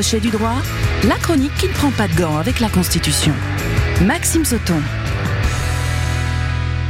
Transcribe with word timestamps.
crochet 0.00 0.20
du 0.20 0.30
droit, 0.30 0.56
la 1.06 1.16
chronique 1.16 1.54
qui 1.58 1.68
ne 1.68 1.74
prend 1.74 1.90
pas 1.90 2.08
de 2.08 2.14
gants 2.14 2.38
avec 2.38 2.58
la 2.58 2.70
Constitution. 2.70 3.34
Maxime 4.06 4.46
Sauton. 4.46 4.80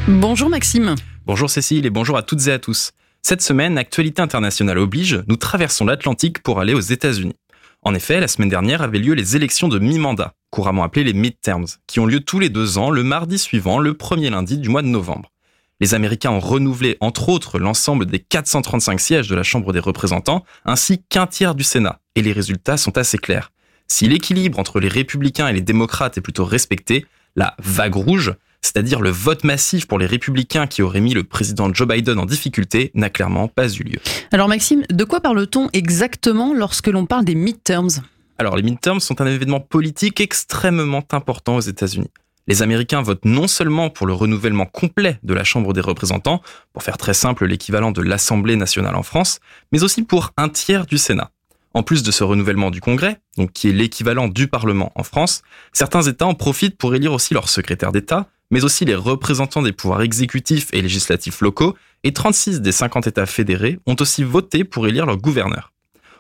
Bonjour 0.07 0.49
Maxime. 0.49 0.95
Bonjour 1.27 1.51
Cécile 1.51 1.87
et 1.87 1.91
bonjour 1.91 2.17
à 2.17 2.23
toutes 2.23 2.47
et 2.47 2.53
à 2.53 2.61
tous. 2.61 2.93
Cette 3.21 3.43
semaine, 3.43 3.79
actualité 3.79 4.23
internationale 4.23 4.79
oblige, 4.79 5.25
nous 5.27 5.35
traversons 5.35 5.87
l'Atlantique 5.87 6.41
pour 6.45 6.61
aller 6.61 6.73
aux 6.73 6.79
États-Unis. 6.79 7.35
En 7.83 7.97
effet, 7.97 8.21
la 8.21 8.29
semaine 8.29 8.49
dernière 8.49 8.81
avaient 8.81 9.01
lieu 9.01 9.15
les 9.15 9.35
élections 9.35 9.67
de 9.67 9.81
mi-mandat, 9.81 10.35
couramment 10.51 10.85
appelées 10.85 11.03
les 11.03 11.13
midterms, 11.13 11.67
qui 11.89 11.99
ont 11.99 12.07
lieu 12.07 12.21
tous 12.21 12.39
les 12.39 12.49
deux 12.49 12.79
ans 12.79 12.91
le 12.91 13.03
mardi 13.03 13.39
suivant, 13.39 13.81
le 13.81 13.95
premier 13.95 14.31
lundi 14.31 14.57
du 14.57 14.69
mois 14.69 14.83
de 14.83 14.87
novembre. 14.87 15.33
Les 15.81 15.95
Américains 15.95 16.31
ont 16.31 16.41
renouvelé, 16.41 16.97
entre 17.01 17.29
autres, 17.29 17.59
l'ensemble 17.59 18.07
des 18.07 18.21
435 18.21 19.01
sièges 19.01 19.29
de 19.29 19.35
la 19.35 19.43
Chambre 19.43 19.73
des 19.73 19.81
représentants, 19.81 20.45
ainsi 20.65 21.03
qu'un 21.09 21.27
tiers 21.27 21.55
du 21.55 21.65
Sénat, 21.65 22.01
et 22.21 22.23
les 22.23 22.33
résultats 22.33 22.77
sont 22.77 22.99
assez 22.99 23.19
clairs. 23.19 23.51
Si 23.89 24.07
l'équilibre 24.07 24.59
entre 24.59 24.79
les 24.79 24.89
républicains 24.89 25.49
et 25.49 25.53
les 25.53 25.63
démocrates 25.63 26.19
est 26.19 26.21
plutôt 26.21 26.45
respecté, 26.45 27.07
la 27.35 27.57
vague 27.59 27.97
rouge, 27.97 28.35
c'est-à-dire 28.61 29.01
le 29.01 29.11
vote 29.11 29.43
massif 29.43 29.87
pour 29.87 29.99
les 29.99 30.07
républicains 30.07 30.67
qui 30.67 30.83
auraient 30.83 31.01
mis 31.01 31.15
le 31.15 31.25
président 31.25 31.73
Joe 31.73 31.89
Biden 31.89 32.19
en 32.19 32.27
difficulté, 32.27 32.91
n'a 32.95 33.09
clairement 33.09 33.49
pas 33.49 33.69
eu 33.73 33.83
lieu. 33.83 33.99
Alors 34.33 34.49
Maxime, 34.49 34.83
de 34.91 35.05
quoi 35.05 35.21
parle-t-on 35.21 35.71
exactement 35.73 36.53
lorsque 36.55 36.89
l'on 36.89 37.07
parle 37.07 37.25
des 37.25 37.35
midterms? 37.35 38.03
Alors 38.39 38.55
les 38.55 38.63
midterms 38.63 39.01
sont 39.01 39.21
un 39.21 39.27
événement 39.27 39.61
politique 39.61 40.21
extrêmement 40.21 41.05
important 41.13 41.57
aux 41.57 41.61
États-Unis. 41.61 42.11
Les 42.47 42.63
Américains 42.63 43.01
votent 43.01 43.25
non 43.25 43.49
seulement 43.49 43.91
pour 43.91 44.07
le 44.07 44.13
renouvellement 44.13 44.67
complet 44.67 45.19
de 45.23 45.35
la 45.35 45.45
Chambre 45.45 45.73
des 45.73 45.81
représentants, 45.81 46.43
pour 46.73 46.83
faire 46.83 46.99
très 46.99 47.15
simple 47.15 47.47
l'équivalent 47.47 47.93
de 47.93 48.03
l'Assemblée 48.03 48.57
nationale 48.57 48.95
en 48.95 49.03
France, 49.03 49.41
mais 49.73 49.83
aussi 49.83 50.03
pour 50.03 50.33
un 50.37 50.49
tiers 50.49 50.85
du 50.85 50.99
Sénat. 50.99 51.31
En 51.73 51.83
plus 51.83 52.03
de 52.03 52.11
ce 52.11 52.25
renouvellement 52.25 52.71
du 52.71 52.81
Congrès, 52.81 53.21
donc 53.37 53.53
qui 53.53 53.69
est 53.69 53.73
l'équivalent 53.73 54.27
du 54.27 54.49
Parlement 54.49 54.91
en 54.97 55.05
France, 55.05 55.43
certains 55.73 56.03
États 56.03 56.27
en 56.27 56.35
profitent 56.35 56.77
pour 56.77 56.95
élire 56.95 57.13
aussi 57.13 57.33
leur 57.33 57.49
secrétaire 57.49 57.93
d'État, 57.93 58.29
mais 58.51 58.65
aussi 58.65 58.85
les 58.85 58.97
représentants 58.97 59.63
des 59.63 59.73
pouvoirs 59.73 60.03
exécutifs 60.03 60.69
et 60.73 60.83
législatifs 60.83 61.41
locaux, 61.41 61.77
et 62.03 62.13
36 62.13 62.61
des 62.61 62.73
50 62.73 63.07
États 63.07 63.27
fédérés 63.27 63.79
ont 63.87 63.97
aussi 64.01 64.25
voté 64.25 64.65
pour 64.65 64.89
élire 64.89 65.07
leur 65.07 65.19
gouverneur. 65.19 65.73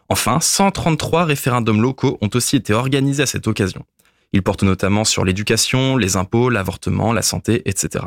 Enfin, 0.08 0.40
133 0.40 1.24
référendums 1.24 1.80
locaux 1.82 2.18
ont 2.20 2.30
aussi 2.34 2.56
été 2.56 2.72
organisés 2.72 3.22
à 3.22 3.26
cette 3.26 3.46
occasion. 3.46 3.84
Ils 4.32 4.42
portent 4.42 4.62
notamment 4.62 5.04
sur 5.04 5.24
l'éducation, 5.24 5.96
les 5.96 6.16
impôts, 6.16 6.50
l'avortement, 6.50 7.12
la 7.12 7.22
santé, 7.22 7.62
etc. 7.68 8.04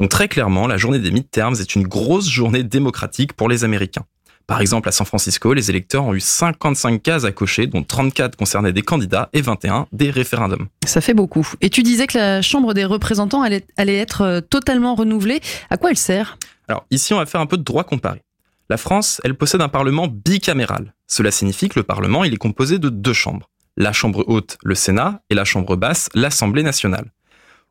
Donc 0.00 0.10
très 0.10 0.28
clairement, 0.28 0.66
la 0.66 0.76
journée 0.76 0.98
des 0.98 1.12
midterms 1.12 1.54
est 1.60 1.76
une 1.76 1.86
grosse 1.86 2.28
journée 2.28 2.64
démocratique 2.64 3.32
pour 3.32 3.48
les 3.48 3.62
Américains. 3.62 4.06
Par 4.46 4.60
exemple, 4.60 4.88
à 4.88 4.92
San 4.92 5.06
Francisco, 5.06 5.54
les 5.54 5.70
électeurs 5.70 6.04
ont 6.04 6.14
eu 6.14 6.20
55 6.20 7.02
cases 7.02 7.24
à 7.24 7.32
cocher, 7.32 7.66
dont 7.66 7.82
34 7.82 8.36
concernaient 8.36 8.74
des 8.74 8.82
candidats 8.82 9.30
et 9.32 9.40
21 9.40 9.86
des 9.92 10.10
référendums. 10.10 10.66
Ça 10.86 11.00
fait 11.00 11.14
beaucoup. 11.14 11.48
Et 11.62 11.70
tu 11.70 11.82
disais 11.82 12.06
que 12.06 12.18
la 12.18 12.42
Chambre 12.42 12.74
des 12.74 12.84
représentants 12.84 13.42
allait, 13.42 13.64
être 13.78 14.20
euh, 14.20 14.40
totalement 14.40 14.94
renouvelée. 14.94 15.40
À 15.70 15.78
quoi 15.78 15.90
elle 15.90 15.96
sert? 15.96 16.38
Alors 16.68 16.84
ici, 16.90 17.14
on 17.14 17.18
va 17.18 17.26
faire 17.26 17.40
un 17.40 17.46
peu 17.46 17.56
de 17.56 17.62
droit 17.62 17.84
comparé. 17.84 18.22
La 18.68 18.76
France, 18.76 19.20
elle 19.24 19.34
possède 19.34 19.62
un 19.62 19.68
Parlement 19.68 20.08
bicaméral. 20.08 20.94
Cela 21.06 21.30
signifie 21.30 21.68
que 21.68 21.78
le 21.78 21.82
Parlement, 21.82 22.24
il 22.24 22.34
est 22.34 22.38
composé 22.38 22.78
de 22.78 22.90
deux 22.90 23.12
chambres. 23.12 23.48
La 23.76 23.92
Chambre 23.92 24.24
haute, 24.26 24.58
le 24.62 24.74
Sénat, 24.74 25.22
et 25.30 25.34
la 25.34 25.44
Chambre 25.44 25.76
basse, 25.76 26.08
l'Assemblée 26.14 26.62
nationale. 26.62 27.10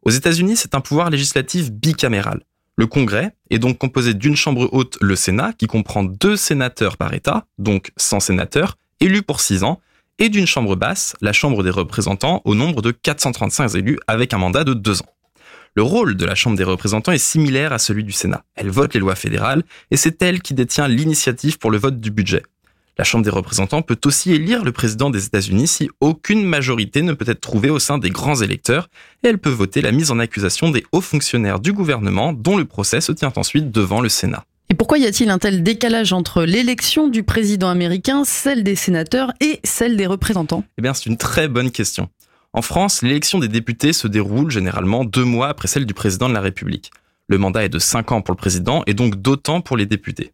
Aux 0.04 0.10
États-Unis, 0.10 0.58
c'est 0.58 0.76
un 0.76 0.82
pouvoir 0.82 1.10
législatif 1.10 1.72
bicaméral. 1.72 2.42
Le 2.76 2.88
Congrès 2.88 3.36
est 3.52 3.60
donc 3.60 3.78
composé 3.78 4.16
d'une 4.16 4.36
chambre 4.36 4.68
haute, 4.72 4.98
le 5.00 5.16
Sénat, 5.16 5.54
qui 5.54 5.68
comprend 5.68 6.04
deux 6.04 6.36
sénateurs 6.36 6.98
par 6.98 7.14
État, 7.14 7.46
donc 7.60 7.92
100 7.98 8.20
sénateurs, 8.20 8.78
élus 9.00 9.22
pour 9.22 9.42
6 9.42 9.64
ans, 9.64 9.80
et 10.18 10.30
d'une 10.30 10.48
chambre 10.48 10.76
basse, 10.76 11.16
la 11.22 11.34
Chambre 11.34 11.64
des 11.64 11.70
représentants, 11.70 12.42
au 12.46 12.56
nombre 12.56 12.82
de 12.82 12.92
435 12.92 13.76
élus 13.76 14.00
avec 14.08 14.34
un 14.34 14.40
mandat 14.40 14.64
de 14.64 14.74
2 14.74 15.02
ans. 15.02 15.14
Le 15.76 15.84
rôle 15.84 16.16
de 16.16 16.26
la 16.26 16.36
Chambre 16.36 16.58
des 16.58 16.64
représentants 16.64 17.12
est 17.12 17.18
similaire 17.18 17.74
à 17.74 17.80
celui 17.80 18.04
du 18.04 18.12
Sénat. 18.12 18.44
Elle 18.56 18.70
vote 18.70 18.94
les 18.94 19.00
lois 19.00 19.16
fédérales 19.16 19.64
et 19.92 19.98
c'est 19.98 20.22
elle 20.22 20.42
qui 20.42 20.54
détient 20.54 20.88
l'initiative 20.88 21.60
pour 21.60 21.72
le 21.72 21.78
vote 21.78 22.00
du 22.00 22.12
budget. 22.12 22.44
La 23.00 23.04
Chambre 23.04 23.24
des 23.24 23.32
représentants 23.32 23.82
peut 23.82 24.00
aussi 24.06 24.34
élire 24.34 24.64
le 24.64 24.72
président 24.72 25.10
des 25.10 25.26
États-Unis 25.26 25.68
si 25.68 25.90
aucune 26.00 26.46
majorité 26.46 27.02
ne 27.02 27.14
peut 27.14 27.26
être 27.28 27.42
trouvée 27.42 27.72
au 27.72 27.80
sein 27.80 27.98
des 27.98 28.12
grands 28.12 28.36
électeurs, 28.36 28.88
et 29.24 29.30
elle 29.30 29.40
peut 29.40 29.50
voter 29.50 29.82
la 29.82 29.92
mise 29.92 30.12
en 30.12 30.20
accusation 30.20 30.70
des 30.70 30.84
hauts 30.92 31.02
fonctionnaires 31.02 31.60
du 31.60 31.74
gouvernement 31.74 32.34
dont 32.34 32.56
le 32.56 32.66
procès 32.66 33.02
se 33.02 33.12
tient 33.12 33.34
ensuite 33.36 33.72
devant 33.72 34.00
le 34.00 34.10
Sénat. 34.10 34.46
Et 34.70 34.76
pourquoi 34.76 35.00
y 35.00 35.08
a-t-il 35.08 35.32
un 35.32 35.40
tel 35.40 35.64
décalage 35.64 36.14
entre 36.14 36.44
l'élection 36.44 37.08
du 37.08 37.24
président 37.24 37.70
américain, 37.70 38.24
celle 38.26 38.64
des 38.64 38.76
sénateurs 38.76 39.34
et 39.40 39.60
celle 39.64 39.98
des 39.98 40.06
représentants? 40.06 40.64
Eh 40.78 40.82
bien, 40.84 40.94
c'est 40.94 41.08
une 41.08 41.18
très 41.18 41.48
bonne 41.48 41.72
question. 41.72 42.10
En 42.54 42.62
France, 42.62 43.02
l'élection 43.02 43.40
des 43.40 43.48
députés 43.48 43.94
se 43.94 44.08
déroule 44.08 44.52
généralement 44.52 45.04
deux 45.04 45.26
mois 45.26 45.48
après 45.48 45.68
celle 45.68 45.88
du 45.88 45.96
président 45.96 46.30
de 46.30 46.34
la 46.36 46.42
République. 46.42 46.92
Le 47.28 47.40
mandat 47.40 47.66
est 47.66 47.70
de 47.70 47.80
cinq 47.80 48.12
ans 48.12 48.22
pour 48.22 48.34
le 48.34 48.38
président 48.38 48.84
et 48.86 48.94
donc 48.94 49.16
d'autant 49.16 49.62
pour 49.62 49.78
les 49.78 49.88
députés. 49.88 50.32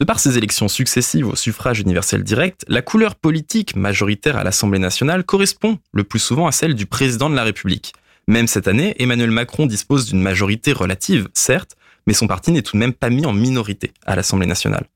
De 0.00 0.06
par 0.06 0.18
ces 0.18 0.38
élections 0.38 0.68
successives 0.68 1.28
au 1.28 1.36
suffrage 1.36 1.80
universel 1.80 2.24
direct, 2.24 2.64
la 2.68 2.80
couleur 2.80 3.16
politique 3.16 3.76
majoritaire 3.76 4.38
à 4.38 4.44
l'Assemblée 4.44 4.78
nationale 4.78 5.24
correspond 5.24 5.78
le 5.92 6.04
plus 6.04 6.18
souvent 6.18 6.46
à 6.46 6.52
celle 6.52 6.74
du 6.74 6.86
président 6.86 7.28
de 7.28 7.34
la 7.34 7.44
République. 7.44 7.92
Même 8.26 8.46
cette 8.46 8.66
année, 8.66 8.94
Emmanuel 8.98 9.30
Macron 9.30 9.66
dispose 9.66 10.06
d'une 10.06 10.22
majorité 10.22 10.72
relative, 10.72 11.28
certes, 11.34 11.76
mais 12.06 12.14
son 12.14 12.26
parti 12.26 12.50
n'est 12.50 12.62
tout 12.62 12.76
de 12.76 12.80
même 12.80 12.94
pas 12.94 13.10
mis 13.10 13.26
en 13.26 13.34
minorité 13.34 13.92
à 14.06 14.16
l'Assemblée 14.16 14.46
nationale. 14.46 14.86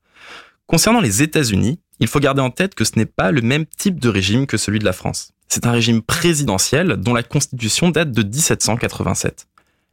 Concernant 0.65 1.01
les 1.01 1.21
États-Unis, 1.21 1.77
il 1.99 2.07
faut 2.07 2.19
garder 2.19 2.41
en 2.41 2.49
tête 2.49 2.73
que 2.73 2.83
ce 2.83 2.93
n'est 2.95 3.05
pas 3.05 3.31
le 3.31 3.41
même 3.41 3.67
type 3.67 3.99
de 3.99 4.09
régime 4.09 4.47
que 4.47 4.57
celui 4.57 4.79
de 4.79 4.85
la 4.85 4.93
France. 4.93 5.33
C'est 5.49 5.67
un 5.67 5.71
régime 5.71 6.01
présidentiel 6.01 6.95
dont 6.97 7.13
la 7.13 7.21
constitution 7.21 7.91
date 7.91 8.11
de 8.11 8.23
1787. 8.23 9.45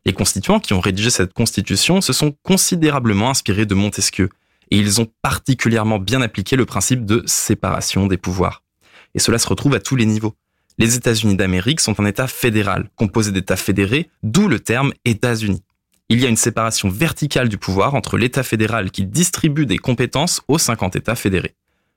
Les 0.06 0.15
constituants 0.15 0.59
qui 0.59 0.72
ont 0.72 0.81
rédigé 0.81 1.11
cette 1.11 1.34
constitution 1.34 2.01
se 2.01 2.15
sont 2.15 2.34
considérablement 2.43 3.28
inspirés 3.28 3.67
de 3.67 3.75
Montesquieu, 3.75 4.31
et 4.72 4.77
ils 4.77 5.03
ont 5.03 5.06
particulièrement 5.21 5.99
bien 5.99 6.22
appliqué 6.22 6.56
le 6.56 6.65
principe 6.65 7.05
de 7.05 7.22
séparation 7.27 8.06
des 8.06 8.16
pouvoirs. 8.16 8.62
Et 9.15 9.19
cela 9.19 9.38
se 9.38 9.47
retrouve 9.47 9.75
à 9.75 9.81
tous 9.81 9.97
les 9.97 10.06
niveaux. 10.06 10.34
Les 10.78 10.97
États-Unis 10.97 11.37
d'Amérique 11.37 11.81
sont 11.81 12.00
un 12.00 12.06
État 12.06 12.27
fédéral, 12.27 12.88
composé 12.97 13.33
d'États 13.33 13.56
fédérés, 13.56 14.09
d'où 14.22 14.49
le 14.49 14.60
terme 14.60 14.94
États-Unis. 15.05 15.62
Il 16.09 16.21
y 16.21 16.27
a 16.27 16.31
une 16.31 16.37
séparation 16.37 16.88
verticale 16.88 17.50
du 17.50 17.59
pouvoir 17.59 17.94
entre 17.94 18.16
l'État 18.16 18.43
fédéral 18.43 18.91
qui 18.91 19.05
distribue 19.05 19.66
des 19.66 19.77
compétences 19.77 20.41
aux 20.49 20.56
50 20.56 20.97
États 20.97 21.16
fédérés. 21.16 21.54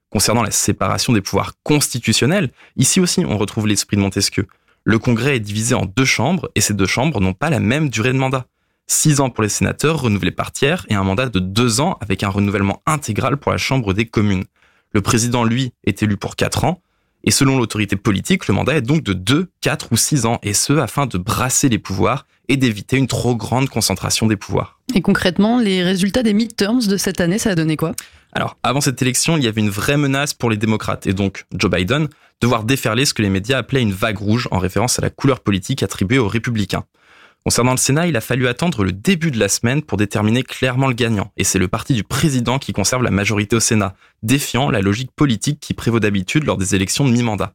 Concernant 0.09 0.43
la 0.43 0.51
séparation 0.51 1.13
des 1.13 1.21
pouvoirs 1.21 1.53
constitutionnels, 1.63 2.51
ici 2.75 2.99
aussi 2.99 3.23
on 3.25 3.37
retrouve 3.37 3.67
l'esprit 3.67 3.95
de 3.95 4.01
Montesquieu. 4.01 4.47
Le 4.83 4.99
Congrès 4.99 5.37
est 5.37 5.39
divisé 5.39 5.75
en 5.75 5.85
deux 5.85 6.03
chambres 6.03 6.49
et 6.55 6.61
ces 6.61 6.73
deux 6.73 6.87
chambres 6.87 7.21
n'ont 7.21 7.33
pas 7.33 7.49
la 7.49 7.61
même 7.61 7.87
durée 7.87 8.11
de 8.11 8.17
mandat. 8.17 8.47
6 8.87 9.19
ans 9.19 9.29
pour 9.29 9.43
les 9.43 9.49
sénateurs 9.49 10.01
renouvelés 10.01 10.31
par 10.31 10.51
tiers 10.51 10.85
et 10.89 10.95
un 10.95 11.03
mandat 11.03 11.29
de 11.29 11.39
2 11.39 11.81
ans 11.81 11.97
avec 12.01 12.23
un 12.23 12.29
renouvellement 12.29 12.81
intégral 12.85 13.37
pour 13.37 13.51
la 13.51 13.57
Chambre 13.57 13.93
des 13.93 14.05
communes. 14.05 14.45
Le 14.91 15.01
président, 15.01 15.43
lui, 15.43 15.73
est 15.85 16.03
élu 16.03 16.17
pour 16.17 16.35
4 16.35 16.63
ans, 16.65 16.81
et 17.23 17.31
selon 17.31 17.57
l'autorité 17.57 17.95
politique, 17.95 18.47
le 18.47 18.53
mandat 18.53 18.75
est 18.75 18.81
donc 18.81 19.01
de 19.01 19.13
2, 19.13 19.47
4 19.61 19.87
ou 19.91 19.97
6 19.97 20.25
ans, 20.25 20.39
et 20.43 20.53
ce 20.53 20.73
afin 20.73 21.07
de 21.07 21.17
brasser 21.17 21.69
les 21.69 21.79
pouvoirs 21.79 22.27
et 22.47 22.57
d'éviter 22.57 22.97
une 22.97 23.07
trop 23.07 23.35
grande 23.35 23.69
concentration 23.69 24.27
des 24.27 24.35
pouvoirs. 24.35 24.79
Et 24.93 25.01
concrètement, 25.01 25.59
les 25.59 25.81
résultats 25.81 26.21
des 26.21 26.33
midterms 26.33 26.85
de 26.85 26.97
cette 26.97 27.19
année, 27.19 27.39
ça 27.39 27.49
a 27.49 27.55
donné 27.55 27.75
quoi? 27.75 27.93
Alors, 28.33 28.57
avant 28.61 28.81
cette 28.81 29.01
élection, 29.01 29.37
il 29.37 29.43
y 29.43 29.47
avait 29.47 29.61
une 29.61 29.69
vraie 29.69 29.97
menace 29.97 30.33
pour 30.35 30.51
les 30.51 30.57
démocrates, 30.57 31.07
et 31.07 31.13
donc 31.13 31.45
Joe 31.57 31.71
Biden, 31.71 32.07
de 32.41 32.47
voir 32.47 32.63
déferler 32.63 33.05
ce 33.05 33.13
que 33.13 33.23
les 33.23 33.29
médias 33.29 33.57
appelaient 33.57 33.81
une 33.81 33.93
vague 33.93 34.19
rouge 34.19 34.47
en 34.51 34.59
référence 34.59 34.99
à 34.99 35.01
la 35.01 35.09
couleur 35.09 35.39
politique 35.39 35.81
attribuée 35.81 36.19
aux 36.19 36.27
républicains. 36.27 36.83
Concernant 37.47 37.73
le 37.73 37.77
Sénat, 37.77 38.07
il 38.07 38.17
a 38.17 38.21
fallu 38.21 38.47
attendre 38.47 38.83
le 38.83 38.91
début 38.91 39.29
de 39.29 39.37
la 39.37 39.49
semaine 39.49 39.83
pour 39.83 39.99
déterminer 39.99 40.41
clairement 40.41 40.87
le 40.87 40.95
gagnant, 40.95 41.31
et 41.37 41.43
c'est 41.43 41.59
le 41.59 41.67
parti 41.67 41.93
du 41.93 42.03
président 42.03 42.57
qui 42.57 42.73
conserve 42.73 43.03
la 43.03 43.11
majorité 43.11 43.55
au 43.55 43.59
Sénat, 43.59 43.93
défiant 44.23 44.71
la 44.71 44.81
logique 44.81 45.11
politique 45.15 45.59
qui 45.59 45.75
prévaut 45.75 45.99
d'habitude 45.99 46.45
lors 46.45 46.57
des 46.57 46.73
élections 46.73 47.05
de 47.05 47.11
mi-mandat. 47.11 47.53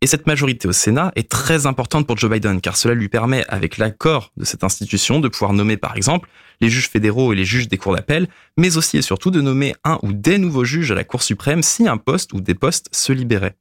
Et 0.00 0.06
cette 0.06 0.28
majorité 0.28 0.68
au 0.68 0.72
Sénat 0.72 1.10
est 1.16 1.28
très 1.28 1.66
importante 1.66 2.06
pour 2.06 2.16
Joe 2.16 2.30
Biden, 2.30 2.60
car 2.60 2.76
cela 2.76 2.94
lui 2.94 3.08
permet, 3.08 3.44
avec 3.48 3.78
l'accord 3.78 4.30
de 4.36 4.44
cette 4.44 4.62
institution, 4.62 5.18
de 5.18 5.26
pouvoir 5.26 5.54
nommer 5.54 5.76
par 5.76 5.96
exemple 5.96 6.28
les 6.60 6.70
juges 6.70 6.88
fédéraux 6.88 7.32
et 7.32 7.36
les 7.36 7.44
juges 7.44 7.66
des 7.66 7.78
cours 7.78 7.96
d'appel, 7.96 8.28
mais 8.56 8.76
aussi 8.76 8.96
et 8.96 9.02
surtout 9.02 9.32
de 9.32 9.40
nommer 9.40 9.74
un 9.82 9.98
ou 10.04 10.12
des 10.12 10.38
nouveaux 10.38 10.64
juges 10.64 10.92
à 10.92 10.94
la 10.94 11.02
Cour 11.02 11.24
suprême 11.24 11.64
si 11.64 11.88
un 11.88 11.96
poste 11.96 12.32
ou 12.32 12.40
des 12.40 12.54
postes 12.54 12.86
se 12.92 13.12
libéraient. 13.12 13.56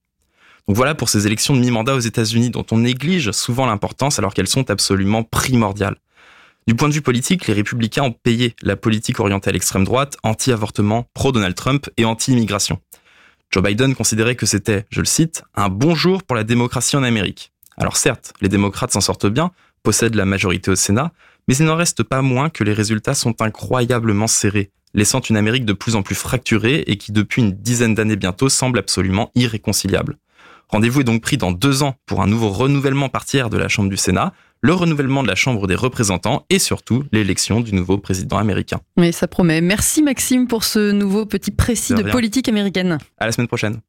Donc 0.68 0.77
voilà 0.77 0.95
pour 0.95 1.10
ces 1.10 1.27
élections 1.27 1.54
de 1.54 1.60
mi-mandat 1.60 1.95
aux 1.95 2.00
États-Unis 2.00 2.50
dont 2.50 2.65
on 2.71 2.77
néglige 2.77 3.31
souvent 3.31 3.65
l'importance 3.65 4.18
alors 4.19 4.33
qu'elles 4.33 4.48
sont 4.48 4.69
absolument 4.69 5.24
primordiales. 5.24 5.98
Du 6.68 6.75
point 6.75 6.88
de 6.88 6.94
vue 6.94 7.01
politique, 7.01 7.48
les 7.48 7.54
républicains 7.54 8.04
ont 8.04 8.13
payé 8.13 8.56
la 8.62 8.77
politique 8.77 9.19
orientée 9.19 9.50
à 9.50 9.54
l'extrême 9.54 9.83
droite, 9.83 10.15
anti-avortement, 10.24 11.06
pro-Donald 11.13 11.56
Trump 11.56 11.89
et 11.98 12.06
anti-immigration. 12.06 12.80
Joe 13.51 13.62
Biden 13.62 13.94
considérait 13.94 14.36
que 14.36 14.45
c'était, 14.45 14.86
je 14.89 15.01
le 15.01 15.06
cite, 15.06 15.44
un 15.56 15.68
bon 15.68 15.94
jour 15.94 16.24
pour 16.24 16.38
la 16.38 16.45
démocratie 16.45 16.95
en 16.95 17.04
Amérique. 17.04 17.51
Alors 17.75 17.98
certes, 17.98 18.33
les 18.39 18.48
démocrates 18.48 18.92
s'en 18.92 19.01
sortent 19.01 19.27
bien, 19.27 19.51
possèdent 19.83 20.15
la 20.15 20.25
majorité 20.25 20.71
au 20.71 20.75
Sénat, 20.75 21.12
mais 21.50 21.57
il 21.57 21.65
n'en 21.65 21.75
reste 21.75 22.04
pas 22.04 22.21
moins 22.21 22.50
que 22.50 22.63
les 22.63 22.74
résultats 22.74 23.13
sont 23.13 23.42
incroyablement 23.42 24.27
serrés, 24.27 24.71
laissant 24.94 25.19
une 25.19 25.36
Amérique 25.36 25.65
de 25.65 25.74
plus 25.74 25.95
en 25.95 26.01
plus 26.01 26.15
fracturée 26.15 26.86
et 26.88 26.98
qui 26.98 27.12
depuis 27.12 27.42
une 27.42 27.51
dizaine 27.51 27.94
d'années 27.94 28.15
bientôt 28.15 28.48
semble 28.48 28.80
absolument 28.80 29.30
irréconciliable. 29.36 30.18
Rendez-vous 30.74 31.02
est 31.02 31.04
donc 31.04 31.22
pris 31.22 31.38
dans 31.38 31.52
deux 31.52 31.84
ans 31.84 31.94
pour 32.08 32.24
un 32.24 32.28
nouveau 32.28 32.50
renouvellement 32.50 33.08
partiel 33.08 33.48
de 33.50 33.58
la 33.58 33.68
Chambre 33.68 33.90
du 33.90 33.96
Sénat, 33.96 34.34
le 34.62 34.74
renouvellement 34.74 35.22
de 35.22 35.28
la 35.28 35.36
Chambre 35.36 35.68
des 35.68 35.75
représentants 35.75 36.48
et 36.50 36.58
surtout 36.58 37.04
l'élection 37.12 37.60
du 37.60 37.75
nouveau 37.75 38.00
président 38.00 38.40
américain. 38.40 38.80
Oui, 38.98 39.14
ça 39.14 39.28
promet. 39.28 39.62
Merci 39.62 40.02
Maxime 40.02 40.48
pour 40.48 40.64
ce 40.64 40.90
nouveau 40.90 41.28
petit 41.28 41.52
précis 41.52 41.94
De 41.94 42.02
politique 42.02 42.50
américaine. 42.50 42.98
À 43.20 43.28
la 43.28 43.31
semaine 43.31 43.48
prochaine. 43.48 43.81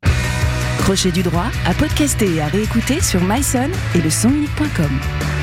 Crochet 0.81 1.11
du 1.11 1.23
droit 1.23 1.47
à 1.65 1.73
podcaster 1.73 2.35
et 2.35 2.43
à 2.43 2.49
réécouter 2.49 3.01
sur 3.01 3.23
myson 3.23 3.71
et 3.95 4.03
le 4.03 4.11
sonunique.com. 4.11 5.34